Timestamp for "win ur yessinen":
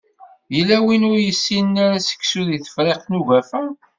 0.85-1.75